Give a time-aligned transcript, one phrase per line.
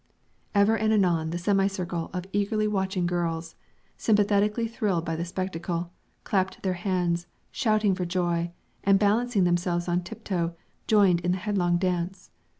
[0.55, 3.53] Ever and anon the semicircle of eagerly watching girls,
[3.99, 5.91] sympathetically thrilled by the spectacle,
[6.23, 8.49] clapped their hands, shouting for joy;
[8.83, 10.55] and balancing themselves on tiptoe,
[10.87, 12.31] joined in the headlong dance.